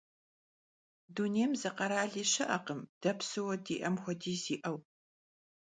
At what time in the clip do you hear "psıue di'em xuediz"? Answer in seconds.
3.17-4.41